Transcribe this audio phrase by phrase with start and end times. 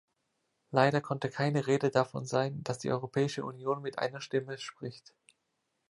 [0.71, 5.13] Leider konnte keine Rede davon sein, dass die Europäische Union mit einer Stimme spricht.